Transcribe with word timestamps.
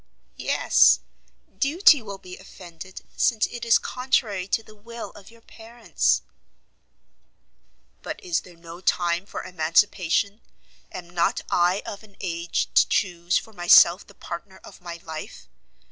"Yes; 0.39 1.01
duty 1.55 2.01
will 2.01 2.17
be 2.17 2.35
offended, 2.35 3.03
since 3.15 3.45
it 3.45 3.63
is 3.63 3.77
contrary 3.77 4.47
to 4.47 4.63
the 4.63 4.73
will 4.73 5.11
of 5.11 5.29
your 5.29 5.41
parents." 5.41 6.23
"But 8.01 8.19
is 8.23 8.41
there 8.41 8.55
no 8.55 8.81
time 8.81 9.27
for 9.27 9.43
emancipation? 9.43 10.41
Am 10.91 11.07
not 11.07 11.41
I 11.51 11.83
of 11.85 12.01
an 12.01 12.17
age 12.19 12.69
to 12.73 12.87
chuse 12.89 13.37
for 13.37 13.53
myself 13.53 14.07
the 14.07 14.15
partner 14.15 14.57
of 14.63 14.81
my 14.81 14.99
life? 15.03 15.47